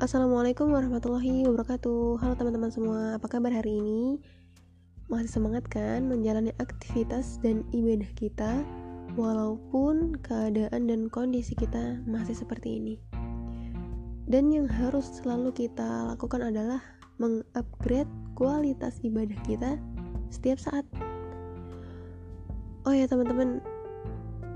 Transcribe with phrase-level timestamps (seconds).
[0.00, 2.24] Assalamualaikum warahmatullahi wabarakatuh.
[2.24, 4.16] Halo teman-teman semua, apa kabar hari ini?
[5.12, 8.64] Masih semangat kan menjalani aktivitas dan ibadah kita
[9.12, 12.96] Walaupun keadaan dan kondisi kita masih seperti ini.
[14.24, 16.80] Dan yang harus selalu kita lakukan adalah
[17.20, 19.76] Mengupgrade kualitas ibadah kita
[20.32, 20.88] setiap saat.
[22.88, 23.60] Oh ya teman-teman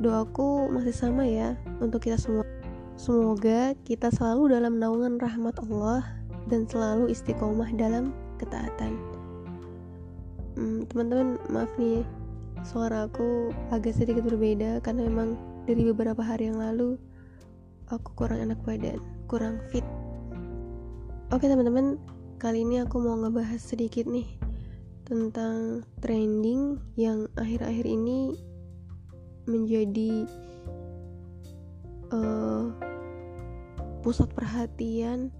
[0.00, 1.52] Doaku masih sama ya
[1.84, 2.48] untuk kita semua
[2.94, 6.06] Semoga kita selalu dalam naungan rahmat Allah
[6.46, 8.94] dan selalu istiqomah dalam ketaatan.
[10.54, 12.06] Hmm, teman-teman, maaf nih,
[12.62, 15.34] suara aku agak sedikit berbeda karena memang
[15.66, 16.94] dari beberapa hari yang lalu
[17.90, 19.82] aku kurang enak badan, kurang fit.
[21.34, 21.98] Oke teman-teman,
[22.38, 24.30] kali ini aku mau ngebahas sedikit nih
[25.02, 28.38] tentang trending yang akhir-akhir ini
[29.50, 30.24] menjadi
[32.14, 32.70] uh,
[34.06, 35.34] pusat perhatian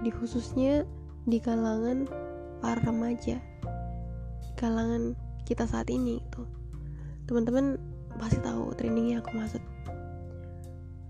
[0.00, 0.88] di khususnya
[1.28, 2.08] di kalangan
[2.64, 3.36] para remaja
[4.56, 5.12] kalangan
[5.44, 6.42] kita saat ini itu
[7.28, 7.76] teman-teman
[8.16, 9.62] pasti tahu trainingnya aku maksud.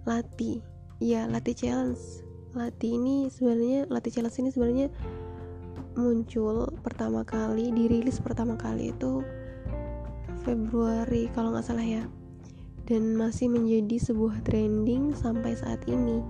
[0.07, 0.63] Lati
[0.99, 2.25] ya lati challenge.
[2.57, 4.89] Lati ini sebenarnya lati challenge ini sebenarnya
[5.97, 9.25] muncul pertama kali dirilis pertama kali itu
[10.45, 12.05] Februari kalau nggak salah ya
[12.87, 16.23] dan masih menjadi sebuah trending sampai saat ini.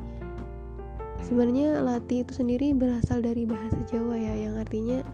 [1.20, 5.04] Sebenarnya lati itu sendiri berasal dari bahasa Jawa ya, yang artinya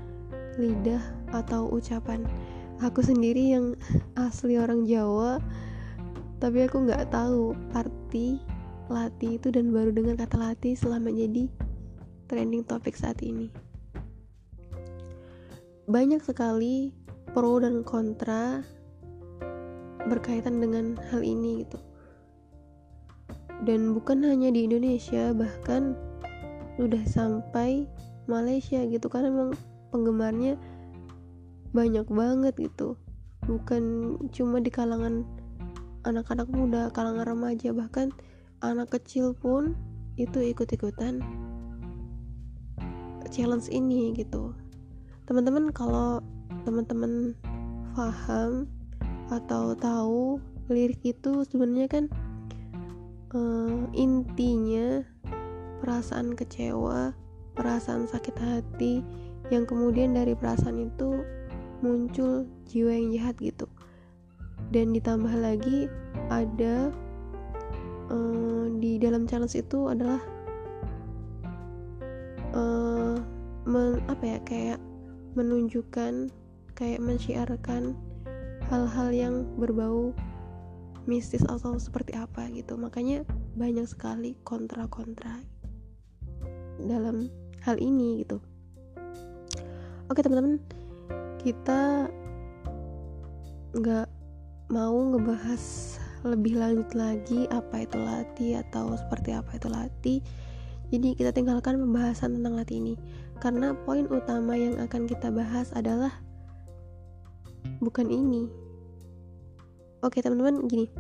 [0.57, 1.03] lidah
[1.35, 2.23] atau ucapan.
[2.83, 3.75] Aku sendiri yang
[4.27, 5.43] asli orang Jawa,
[6.39, 8.39] tapi aku nggak tahu arti
[8.91, 11.49] lati itu dan baru dengar kata lati setelah menjadi
[12.29, 13.49] trending topik saat ini.
[15.89, 16.93] Banyak sekali
[17.33, 18.61] pro dan kontra
[20.09, 21.79] berkaitan dengan hal ini gitu.
[23.63, 25.95] Dan bukan hanya di Indonesia bahkan
[26.83, 27.87] udah sampai
[28.27, 29.07] Malaysia gitu.
[29.07, 29.55] Karena memang
[29.95, 30.59] penggemarnya
[31.71, 32.99] banyak banget gitu.
[33.47, 35.27] Bukan cuma di kalangan
[36.03, 38.11] anak-anak muda kalangan remaja bahkan
[38.59, 39.79] anak kecil pun
[40.19, 41.23] itu ikut-ikutan
[43.33, 44.53] challenge ini gitu.
[45.25, 46.21] Teman-teman kalau
[46.69, 47.33] teman-teman
[47.97, 48.69] paham
[49.33, 50.37] atau tahu
[50.69, 52.05] lirik itu sebenarnya kan
[53.33, 55.01] uh, intinya
[55.81, 57.17] perasaan kecewa,
[57.57, 59.03] perasaan sakit hati
[59.51, 61.25] yang kemudian dari perasaan itu
[61.83, 63.67] muncul jiwa yang jahat gitu.
[64.71, 65.91] Dan ditambah lagi
[66.31, 66.95] ada
[68.09, 70.23] uh, di dalam challenge itu adalah
[72.55, 73.19] uh,
[73.67, 74.81] men, apa ya kayak
[75.35, 76.31] menunjukkan
[76.79, 77.99] kayak mensyiarkan
[78.73, 80.17] hal-hal yang berbau
[81.05, 82.81] mistis atau seperti apa gitu.
[82.81, 85.45] Makanya banyak sekali kontra-kontra
[86.81, 87.29] dalam
[87.61, 88.41] hal ini gitu.
[90.09, 90.57] Oke teman-teman.
[91.37, 92.09] Kita
[93.77, 94.09] nggak
[94.73, 100.15] mau ngebahas lebih lanjut lagi apa itu lati atau seperti apa itu lati.
[100.89, 102.95] Jadi kita tinggalkan pembahasan tentang lati ini.
[103.37, 106.15] Karena poin utama yang akan kita bahas adalah
[107.83, 108.62] bukan ini
[110.03, 110.91] Oke teman-teman gini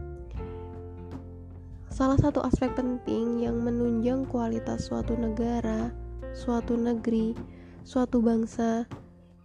[1.90, 5.90] Salah satu aspek penting yang menunjang kualitas suatu negara,
[6.30, 7.34] suatu negeri,
[7.82, 8.86] suatu bangsa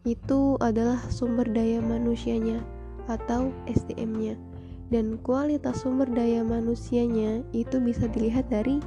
[0.06, 2.62] itu adalah sumber daya manusianya
[3.10, 4.38] atau SDM-nya.
[4.94, 8.78] Dan kualitas sumber daya manusianya itu bisa dilihat dari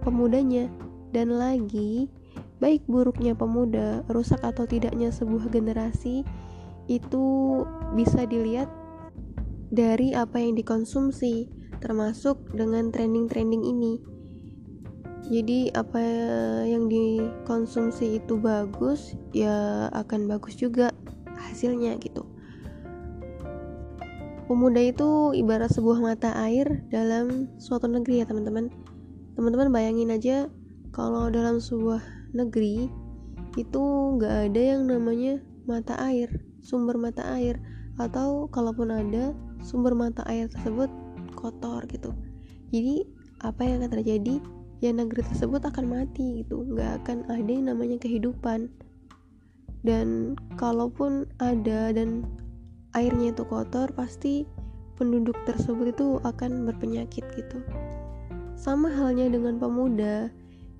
[0.00, 0.66] pemudanya.
[1.14, 2.08] Dan lagi,
[2.58, 6.24] baik buruknya pemuda, rusak atau tidaknya sebuah generasi
[6.90, 7.26] itu
[7.94, 8.66] bisa dilihat
[9.70, 11.46] dari apa yang dikonsumsi,
[11.78, 13.94] termasuk dengan trending-trending ini.
[15.30, 16.02] Jadi apa
[16.66, 20.90] yang dikonsumsi itu bagus, ya akan bagus juga
[21.38, 22.26] hasilnya gitu.
[24.50, 28.66] Pemuda itu ibarat sebuah mata air dalam suatu negeri ya teman-teman.
[29.38, 30.50] Teman-teman bayangin aja
[30.90, 32.02] kalau dalam sebuah
[32.34, 32.90] negeri
[33.54, 33.82] itu
[34.18, 35.38] nggak ada yang namanya
[35.70, 37.62] mata air, sumber mata air,
[38.02, 39.30] atau kalaupun ada
[39.60, 40.88] sumber mata air tersebut
[41.36, 42.12] kotor gitu.
[42.74, 43.06] Jadi
[43.40, 44.36] apa yang akan terjadi?
[44.80, 46.64] Ya negeri tersebut akan mati gitu.
[46.64, 48.72] Nggak akan ada yang namanya kehidupan.
[49.80, 52.24] Dan kalaupun ada dan
[52.92, 54.44] airnya itu kotor pasti
[55.00, 57.58] penduduk tersebut itu akan berpenyakit gitu.
[58.60, 60.28] Sama halnya dengan pemuda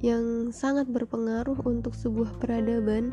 [0.01, 3.13] yang sangat berpengaruh untuk sebuah peradaban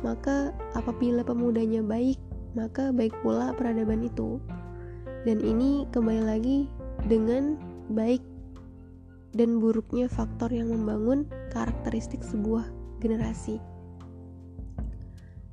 [0.00, 2.16] maka apabila pemudanya baik
[2.56, 4.40] maka baik pula peradaban itu
[5.26, 6.58] dan ini kembali lagi
[7.06, 7.58] dengan
[7.90, 8.22] baik
[9.34, 12.66] dan buruknya faktor yang membangun karakteristik sebuah
[13.02, 13.58] generasi.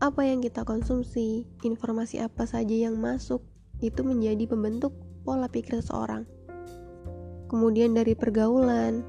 [0.03, 3.41] Apa yang kita konsumsi, informasi apa saja yang masuk,
[3.79, 4.91] itu menjadi pembentuk
[5.23, 6.27] pola pikir seseorang.
[7.47, 9.01] Kemudian dari pergaulan,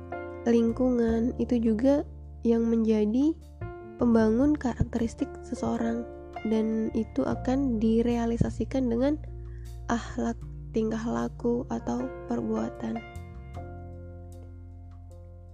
[0.47, 2.07] lingkungan, itu juga
[2.47, 3.35] yang menjadi
[3.99, 6.07] pembangun karakteristik seseorang
[6.47, 9.19] dan itu akan direalisasikan dengan
[9.87, 10.39] akhlak,
[10.75, 12.99] tingkah laku atau perbuatan.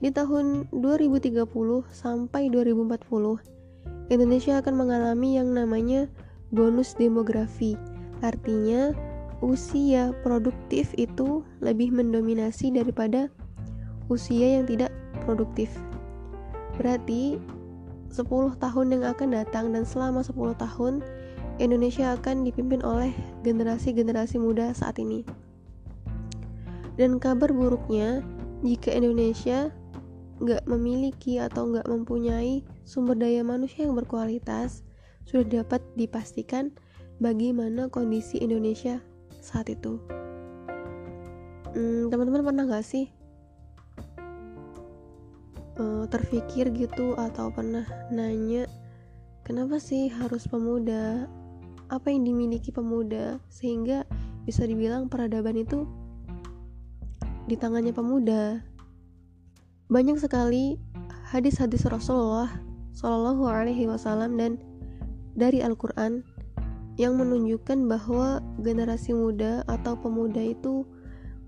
[0.03, 1.47] Di tahun 2030
[1.95, 6.11] sampai 2040, Indonesia akan mengalami yang namanya
[6.51, 7.79] bonus demografi.
[8.19, 8.91] Artinya,
[9.43, 13.31] usia produktif itu lebih mendominasi daripada
[14.11, 14.91] usia yang tidak
[15.23, 15.71] produktif.
[16.79, 17.39] Berarti
[18.11, 21.01] 10 tahun yang akan datang dan selama 10 tahun
[21.63, 23.15] Indonesia akan dipimpin oleh
[23.47, 25.23] generasi-generasi muda saat ini.
[26.99, 28.21] Dan kabar buruknya,
[28.67, 29.71] jika Indonesia
[30.43, 34.83] nggak memiliki atau nggak mempunyai sumber daya manusia yang berkualitas,
[35.23, 36.75] sudah dapat dipastikan
[37.23, 38.99] bagaimana kondisi Indonesia
[39.39, 40.03] saat itu.
[41.73, 43.07] Hmm, teman-teman pernah nggak sih
[45.81, 48.69] uh, terpikir gitu atau pernah nanya
[49.47, 51.31] kenapa sih harus pemuda?
[51.93, 54.09] Apa yang dimiliki pemuda sehingga
[54.49, 55.85] bisa dibilang peradaban itu
[57.45, 58.65] di tangannya pemuda?
[59.93, 60.81] Banyak sekali
[61.29, 62.49] hadis-hadis Rasulullah
[62.97, 64.57] Shallallahu Alaihi Wasallam dan
[65.37, 66.25] dari Al-Quran
[66.97, 70.89] yang menunjukkan bahwa generasi muda atau pemuda itu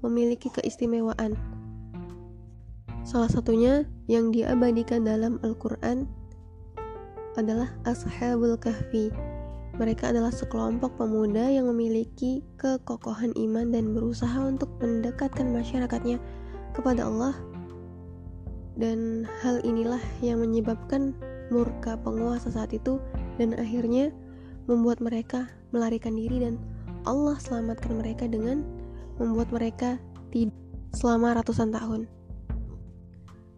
[0.05, 1.41] memiliki keistimewaan.
[3.01, 6.05] Salah satunya yang diabadikan dalam Al-Quran
[7.41, 9.09] adalah Ashabul Kahfi.
[9.75, 16.23] Mereka adalah sekelompok pemuda yang memiliki kekokohan iman dan berusaha untuk mendekatkan masyarakatnya
[16.75, 17.35] kepada Allah
[18.79, 21.15] dan hal inilah yang menyebabkan
[21.51, 22.99] murka penguasa saat itu
[23.39, 24.11] dan akhirnya
[24.67, 26.59] membuat mereka melarikan diri dan
[27.05, 28.65] Allah selamatkan mereka dengan
[29.19, 30.01] membuat mereka
[30.35, 30.57] tidak
[30.95, 32.07] selama ratusan tahun.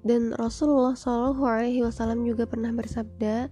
[0.06, 3.50] Dan Rasulullah Wasallam juga pernah bersabda,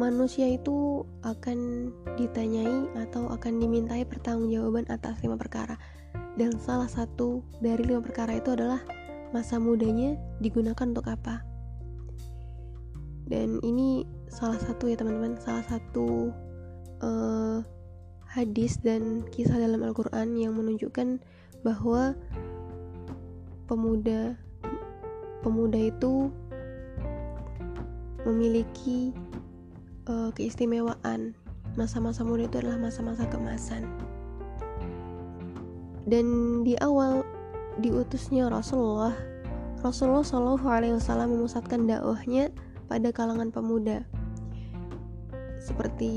[0.00, 5.76] manusia itu akan ditanyai atau akan dimintai pertanggungjawaban atas lima perkara.
[6.40, 8.80] Dan salah satu dari lima perkara itu adalah
[9.36, 11.50] masa mudanya digunakan untuk apa
[13.30, 16.34] dan ini salah satu ya teman-teman salah satu
[16.98, 17.62] uh,
[18.26, 21.22] hadis dan kisah dalam Al-Quran yang menunjukkan
[21.62, 22.18] bahwa
[23.70, 24.34] pemuda
[25.46, 26.34] pemuda itu
[28.26, 29.14] memiliki
[30.10, 31.38] uh, keistimewaan.
[31.78, 33.86] Masa-masa muda itu adalah masa-masa kemasan.
[36.10, 36.26] Dan
[36.66, 37.22] di awal
[37.78, 39.14] diutusnya Rasulullah,
[39.86, 42.50] Rasulullah Shallallahu Alaihi Wasallam memusatkan dakwahnya
[42.90, 44.02] pada kalangan pemuda.
[45.62, 46.10] Seperti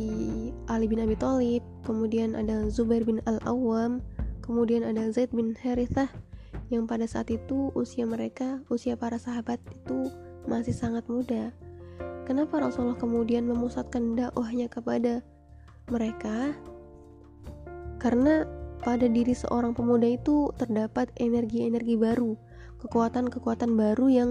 [0.66, 4.02] Ali bin Abi Thalib, kemudian ada Zubair bin Al Awam,
[4.42, 6.10] kemudian ada Zaid bin Harithah
[6.74, 10.10] yang pada saat itu usia mereka, usia para sahabat itu
[10.50, 11.54] masih sangat muda.
[12.24, 15.20] Kenapa Rasulullah kemudian memusatkan dakwahnya kepada
[15.92, 16.56] mereka?
[18.00, 18.48] Karena
[18.84, 22.36] pada diri seorang pemuda itu terdapat energi-energi baru,
[22.84, 24.30] kekuatan-kekuatan baru yang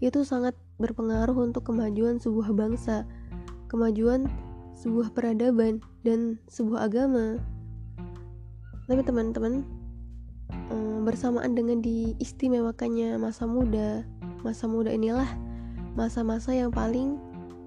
[0.00, 3.08] itu sangat berpengaruh untuk kemajuan sebuah bangsa,
[3.68, 4.28] kemajuan
[4.76, 7.40] sebuah peradaban, dan sebuah agama.
[8.84, 9.64] Tapi teman-teman,
[10.52, 14.04] eh, bersamaan dengan diistimewakannya masa muda,
[14.44, 15.26] masa muda inilah
[15.96, 17.16] masa-masa yang paling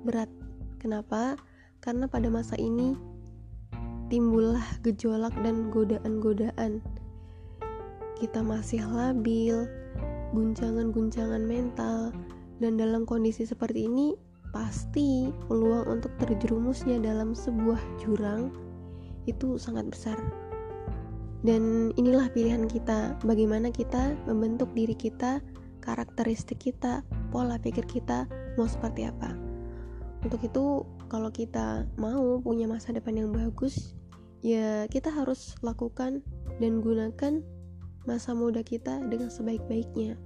[0.06, 0.30] berat.
[0.78, 1.36] Kenapa?
[1.82, 2.96] Karena pada masa ini
[4.08, 6.80] timbullah gejolak dan godaan-godaan.
[8.22, 9.66] Kita masih labil,
[10.32, 12.14] guncangan-guncangan mental,
[12.60, 14.14] dan dalam kondisi seperti ini,
[14.50, 18.52] pasti peluang untuk terjerumusnya dalam sebuah jurang
[19.30, 20.18] itu sangat besar.
[21.40, 25.40] Dan inilah pilihan kita, bagaimana kita membentuk diri kita,
[25.80, 28.26] karakteristik kita, pola pikir kita
[28.58, 29.34] mau seperti apa.
[30.20, 33.96] Untuk itu, kalau kita mau punya masa depan yang bagus,
[34.44, 36.20] ya kita harus lakukan
[36.60, 37.40] dan gunakan
[38.04, 40.20] masa muda kita dengan sebaik-baiknya.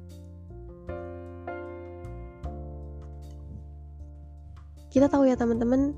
[4.93, 5.98] Kita tahu ya teman-teman,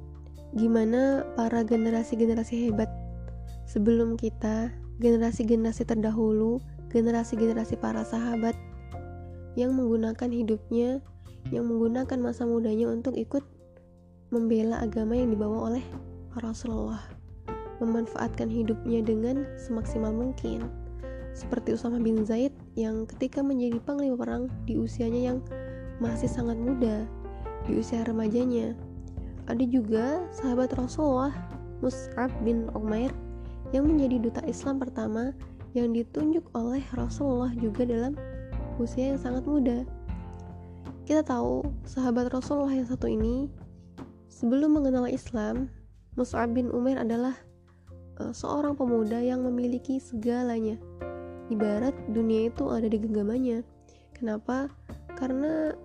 [0.56, 2.88] gimana para generasi-generasi hebat
[3.68, 4.72] sebelum kita,
[5.04, 6.64] generasi-generasi terdahulu,
[6.96, 8.56] generasi-generasi para sahabat
[9.56, 11.00] yang menggunakan hidupnya,
[11.50, 13.44] yang menggunakan masa mudanya untuk ikut
[14.30, 15.84] membela agama yang dibawa oleh
[16.44, 17.04] Rasulullah
[17.80, 20.68] memanfaatkan hidupnya dengan semaksimal mungkin.
[21.36, 25.40] Seperti Usama bin Zaid yang ketika menjadi panglima perang di usianya yang
[26.00, 27.04] masih sangat muda
[27.68, 28.76] di usia remajanya.
[29.52, 31.36] Ada juga sahabat Rasulullah
[31.84, 33.12] Mus'ab bin Umair
[33.76, 35.36] yang menjadi duta Islam pertama
[35.76, 38.16] yang ditunjuk oleh Rasulullah juga dalam
[38.77, 39.88] usia yang sangat muda.
[41.05, 43.48] Kita tahu sahabat Rasulullah yang satu ini
[44.27, 45.70] sebelum mengenal Islam,
[46.17, 47.38] Mus'ab bin Umair adalah
[48.20, 50.75] uh, seorang pemuda yang memiliki segalanya.
[51.53, 53.62] Ibarat dunia itu ada di genggamannya.
[54.17, 54.72] Kenapa?
[55.13, 55.77] Karena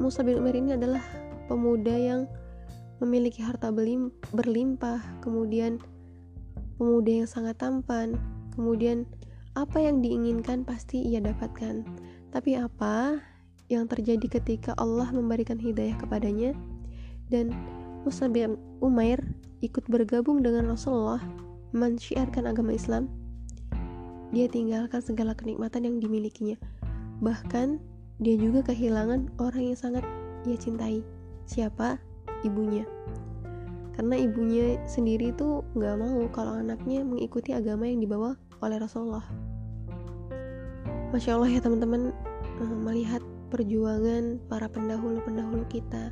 [0.00, 1.04] Musa bin Umair ini adalah
[1.46, 2.24] pemuda yang
[3.04, 3.68] memiliki harta
[4.32, 5.76] berlimpah, kemudian
[6.80, 8.16] pemuda yang sangat tampan,
[8.56, 9.04] kemudian
[9.56, 11.82] apa yang diinginkan pasti ia dapatkan.
[12.30, 13.18] Tapi apa
[13.72, 16.52] yang terjadi ketika Allah memberikan hidayah kepadanya
[17.32, 17.50] dan
[18.04, 19.18] Musa bin Umair
[19.64, 21.24] ikut bergabung dengan Rasulullah
[21.74, 23.08] mensyiarkan agama Islam,
[24.30, 26.60] dia tinggalkan segala kenikmatan yang dimilikinya.
[27.24, 27.80] Bahkan
[28.20, 30.04] dia juga kehilangan orang yang sangat
[30.44, 31.00] ia cintai.
[31.48, 31.98] Siapa?
[32.44, 32.84] ibunya
[33.96, 39.24] karena ibunya sendiri itu nggak mau kalau anaknya mengikuti agama yang dibawa oleh Rasulullah
[41.14, 42.10] Masya Allah ya teman-teman.
[42.56, 43.22] Eh, melihat
[43.52, 46.10] perjuangan para pendahulu-pendahulu kita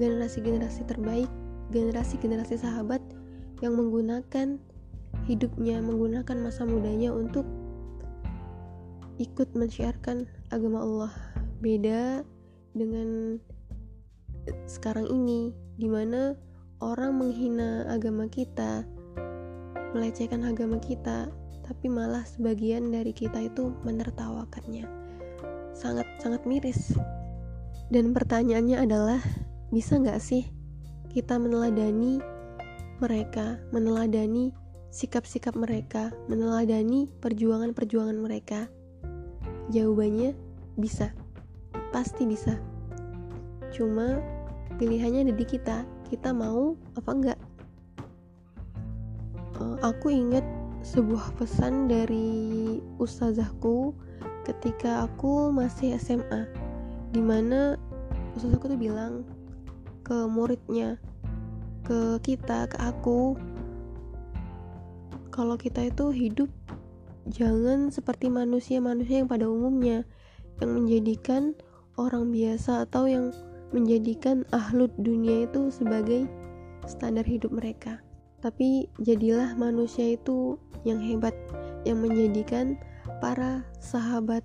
[0.00, 1.28] generasi-generasi terbaik
[1.72, 3.00] generasi-generasi sahabat
[3.64, 4.60] yang menggunakan
[5.24, 7.48] hidupnya menggunakan masa mudanya untuk
[9.16, 11.12] ikut mensyiarkan agama Allah.
[11.64, 12.26] Beda
[12.76, 13.38] dengan
[14.66, 16.34] sekarang ini di mana
[16.82, 18.82] orang menghina agama kita
[19.94, 21.30] melecehkan agama kita
[21.62, 24.86] tapi malah sebagian dari kita itu menertawakannya.
[25.72, 26.94] Sangat sangat miris.
[27.92, 29.20] Dan pertanyaannya adalah
[29.72, 30.48] bisa nggak sih
[31.12, 32.20] kita meneladani
[33.00, 34.54] mereka meneladani
[34.92, 38.68] sikap-sikap mereka meneladani perjuangan-perjuangan mereka?
[39.72, 40.36] Jawabannya
[40.76, 41.14] bisa.
[41.92, 42.56] Pasti bisa.
[43.72, 44.20] Cuma
[44.76, 45.84] pilihannya ada di kita.
[46.12, 47.40] Kita mau apa enggak
[49.62, 50.44] uh, aku ingat
[50.82, 53.94] sebuah pesan dari ustazahku
[54.42, 56.50] ketika aku masih SMA
[57.14, 57.78] di mana
[58.34, 59.22] ustazahku tuh bilang
[60.02, 60.98] ke muridnya
[61.86, 63.38] ke kita ke aku
[65.30, 66.50] kalau kita itu hidup
[67.30, 70.02] jangan seperti manusia-manusia yang pada umumnya
[70.58, 71.54] yang menjadikan
[71.96, 73.30] orang biasa atau yang
[73.72, 76.28] menjadikan ahlut dunia itu sebagai
[76.84, 78.04] standar hidup mereka.
[78.42, 81.32] Tapi jadilah manusia itu yang hebat,
[81.86, 82.74] yang menjadikan
[83.22, 84.42] para sahabat,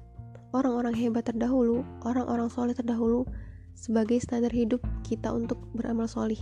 [0.54, 3.26] orang-orang hebat terdahulu, orang-orang soleh terdahulu
[3.74, 6.38] sebagai standar hidup kita untuk beramal solih.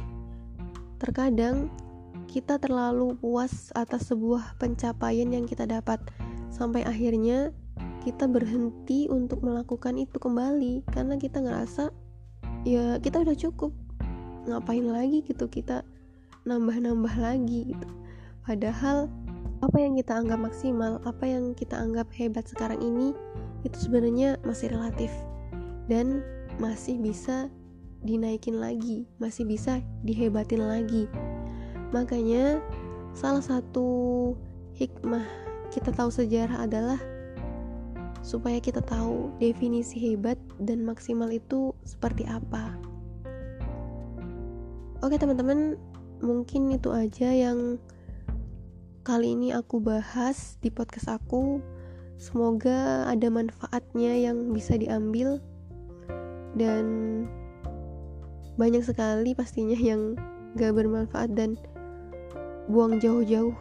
[1.00, 1.72] Terkadang
[2.28, 6.04] kita terlalu puas atas sebuah pencapaian yang kita dapat,
[6.52, 7.56] sampai akhirnya
[8.04, 11.90] kita berhenti untuk melakukan itu kembali karena kita ngerasa
[12.62, 13.74] ya kita udah cukup
[14.46, 15.82] ngapain lagi gitu kita
[16.46, 17.90] nambah-nambah lagi gitu.
[18.46, 19.10] Padahal
[19.66, 23.18] apa yang kita anggap maksimal apa yang kita anggap hebat sekarang ini
[23.66, 25.10] itu sebenarnya masih relatif.
[25.86, 26.26] Dan
[26.58, 27.52] masih bisa
[28.06, 31.10] dinaikin lagi masih bisa dihebatin lagi.
[31.90, 32.62] Makanya
[33.18, 33.88] salah satu
[34.78, 35.26] hikmah
[35.74, 37.02] kita tahu sejarah adalah
[38.22, 42.74] supaya kita tahu definisi hebat dan maksimal itu seperti apa.
[45.06, 45.78] Oke, teman-teman,
[46.24, 47.80] mungkin itu aja yang
[49.06, 51.60] kali ini aku bahas di podcast aku.
[52.16, 55.44] Semoga ada manfaatnya yang bisa diambil
[56.56, 56.86] dan
[58.56, 60.16] banyak sekali pastinya yang
[60.56, 61.60] gak bermanfaat dan
[62.72, 63.54] buang jauh-jauh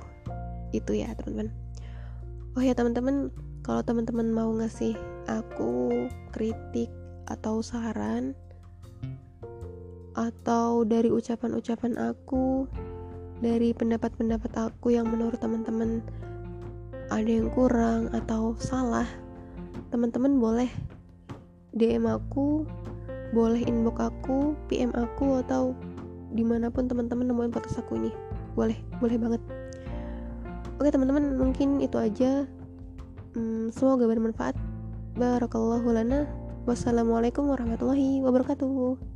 [0.71, 1.51] itu ya teman-teman.
[2.55, 3.35] Oh ya teman-teman,
[3.67, 4.95] kalau teman-teman mau ngasih
[5.27, 6.91] aku kritik
[7.27, 8.39] atau saran
[10.15, 12.71] atau dari ucapan-ucapan aku
[13.43, 16.01] dari pendapat-pendapat aku yang menurut teman-teman
[17.11, 19.07] ada yang kurang atau salah
[19.91, 20.71] teman-teman boleh
[21.75, 22.63] DM aku
[23.35, 25.75] boleh inbox aku PM aku atau
[26.35, 28.11] di mana pun teman-teman nemuin podcast aku ini.
[28.55, 29.43] Boleh boleh banget.
[30.79, 32.47] Oke teman-teman mungkin itu aja.
[33.35, 34.55] Hmm, semoga bermanfaat.
[35.19, 36.27] Barakallahu lana.
[36.65, 39.14] Wassalamualaikum warahmatullahi wabarakatuh